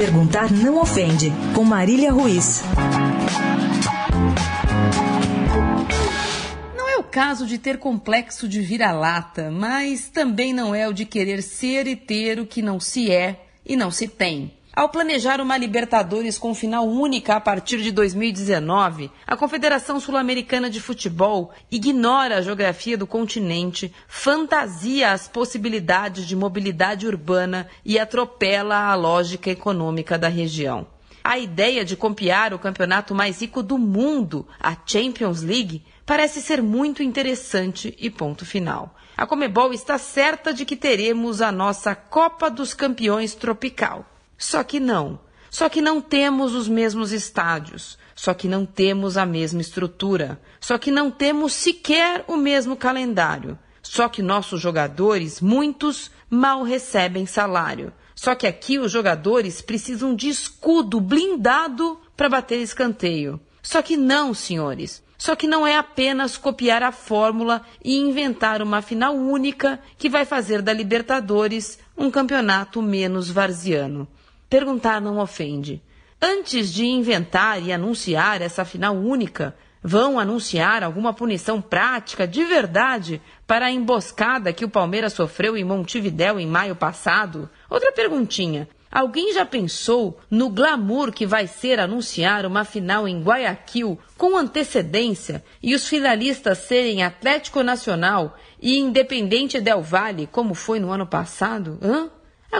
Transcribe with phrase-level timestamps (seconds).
[0.00, 2.62] Perguntar não ofende, com Marília Ruiz.
[6.74, 11.04] Não é o caso de ter complexo de vira-lata, mas também não é o de
[11.04, 14.50] querer ser e ter o que não se é e não se tem.
[14.72, 20.80] Ao planejar uma Libertadores com final única a partir de 2019, a Confederação Sul-Americana de
[20.80, 28.94] Futebol ignora a geografia do continente, fantasia as possibilidades de mobilidade urbana e atropela a
[28.94, 30.86] lógica econômica da região.
[31.22, 36.62] A ideia de copiar o campeonato mais rico do mundo, a Champions League, parece ser
[36.62, 38.94] muito interessante e ponto final.
[39.16, 44.06] A Comebol está certa de que teremos a nossa Copa dos Campeões Tropical.
[44.40, 45.20] Só que não.
[45.50, 47.98] Só que não temos os mesmos estádios.
[48.16, 50.40] Só que não temos a mesma estrutura.
[50.58, 53.58] Só que não temos sequer o mesmo calendário.
[53.82, 57.92] Só que nossos jogadores, muitos, mal recebem salário.
[58.14, 63.38] Só que aqui os jogadores precisam de escudo blindado para bater escanteio.
[63.62, 65.02] Só que não, senhores.
[65.18, 70.24] Só que não é apenas copiar a fórmula e inventar uma final única que vai
[70.24, 74.08] fazer da Libertadores um campeonato menos varziano.
[74.50, 75.80] Perguntar não ofende.
[76.20, 83.22] Antes de inventar e anunciar essa final única, vão anunciar alguma punição prática de verdade
[83.46, 87.48] para a emboscada que o Palmeiras sofreu em Montevidéu em maio passado?
[87.70, 88.68] Outra perguntinha.
[88.90, 95.44] Alguém já pensou no glamour que vai ser anunciar uma final em Guayaquil com antecedência
[95.62, 101.78] e os finalistas serem Atlético Nacional e Independente Del Valle, como foi no ano passado?
[101.80, 102.10] Hã?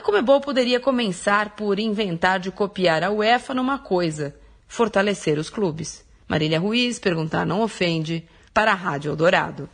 [0.01, 4.35] A Comebol poderia começar por inventar de copiar a UEFA numa coisa:
[4.67, 6.03] fortalecer os clubes.
[6.27, 9.69] Marília Ruiz, perguntar não ofende, para a Rádio Eldorado.